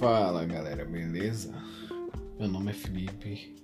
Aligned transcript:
Fala 0.00 0.46
galera, 0.46 0.82
beleza? 0.86 1.52
Meu 2.38 2.48
nome 2.48 2.70
é 2.70 2.72
Felipe, 2.72 3.54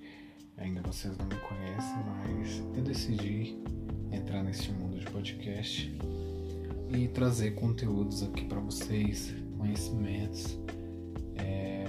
ainda 0.59 0.83
vocês 0.83 1.17
não 1.17 1.25
me 1.25 1.35
conhecem, 1.37 1.97
mas 2.05 2.59
eu 2.77 2.85
decidi 2.85 3.57
entrar 4.13 4.43
neste 4.43 4.71
mundo 4.71 4.99
de 4.99 5.07
podcast 5.07 5.99
e 6.91 7.09
trazer 7.09 7.53
conteúdos 7.53 8.23
aqui 8.23 8.45
para 8.45 8.61
vocês, 8.61 9.35
conhecimentos. 9.57 10.59
É... 11.37 11.87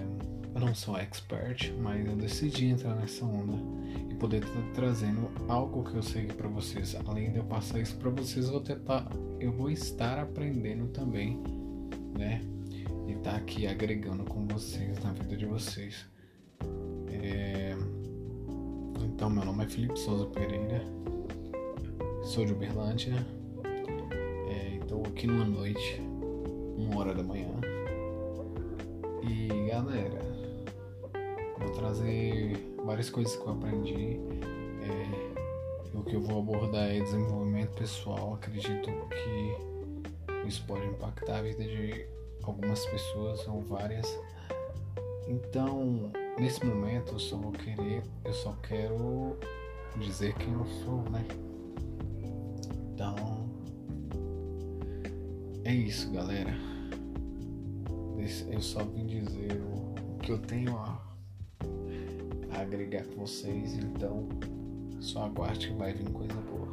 Eu 0.55 0.61
não 0.61 0.73
sou 0.73 0.97
expert, 0.97 1.73
mas 1.81 2.07
eu 2.07 2.15
decidi 2.15 2.67
entrar 2.67 2.95
nessa 2.95 3.25
onda 3.25 3.61
e 4.09 4.15
poder 4.15 4.45
estar 4.45 4.61
trazendo 4.73 5.29
algo 5.49 5.83
que 5.83 5.97
eu 5.97 6.01
sei 6.01 6.25
para 6.27 6.47
vocês. 6.47 6.95
Além 7.05 7.33
de 7.33 7.39
eu 7.39 7.43
passar 7.43 7.81
isso 7.81 7.97
para 7.97 8.11
vocês, 8.11 8.45
eu 8.45 8.53
vou 8.53 8.61
tentar, 8.61 9.11
eu 9.41 9.51
vou 9.51 9.69
estar 9.69 10.17
aprendendo 10.17 10.87
também, 10.87 11.37
né? 12.17 12.41
E 13.07 13.13
estar 13.13 13.31
tá 13.31 13.37
aqui 13.37 13.65
agregando 13.65 14.23
com 14.25 14.45
vocês 14.47 14.99
na 15.03 15.13
vida 15.13 15.35
de 15.37 15.45
vocês. 15.45 16.05
É... 17.09 17.75
Então, 19.03 19.29
meu 19.29 19.45
nome 19.45 19.63
é 19.63 19.67
Felipe 19.67 19.97
Souza 19.97 20.27
Pereira, 20.27 20.83
sou 22.23 22.45
de 22.45 22.53
Uberlândia, 22.53 23.13
é, 24.47 24.77
estou 24.77 25.01
aqui 25.07 25.25
numa 25.25 25.45
noite, 25.45 26.01
uma 26.77 26.99
hora 26.99 27.15
da 27.15 27.23
manhã. 27.23 27.49
E 29.23 29.69
galera, 29.69 30.21
vou 31.57 31.71
trazer 31.71 32.57
várias 32.85 33.09
coisas 33.09 33.35
que 33.35 33.41
eu 33.41 33.53
aprendi. 33.53 34.19
É, 34.83 35.97
o 35.97 36.03
que 36.03 36.15
eu 36.15 36.21
vou 36.21 36.39
abordar 36.39 36.89
é 36.89 36.99
desenvolvimento 36.99 37.75
pessoal. 37.75 38.35
Acredito 38.35 38.89
que 39.09 40.47
isso 40.47 40.63
pode 40.67 40.85
impactar 40.85 41.39
a 41.39 41.41
vida 41.41 41.63
de 41.63 42.07
algumas 42.43 42.85
pessoas 42.85 43.47
ou 43.47 43.61
várias. 43.61 44.07
Então, 45.27 46.11
nesse 46.39 46.65
momento 46.65 47.13
eu 47.13 47.19
só 47.19 47.37
vou 47.37 47.51
querer, 47.51 48.03
eu 48.23 48.33
só 48.33 48.53
quero 48.63 49.37
dizer 49.97 50.33
quem 50.35 50.53
eu 50.53 50.65
sou, 50.83 51.01
né? 51.09 51.25
Então, 52.93 53.15
é 55.63 55.73
isso, 55.73 56.11
galera. 56.11 56.55
Eu 58.49 58.61
só 58.61 58.83
vim 58.83 59.05
dizer 59.05 59.53
o 59.53 60.17
que 60.19 60.31
eu 60.31 60.39
tenho 60.39 60.75
a, 60.77 61.01
a 62.51 62.61
agregar 62.61 63.05
com 63.05 63.25
vocês, 63.25 63.75
então 63.75 64.27
só 64.99 65.25
aguarde 65.25 65.67
que 65.67 65.73
vai 65.73 65.93
vir 65.93 66.09
coisa 66.11 66.33
boa. 66.33 66.66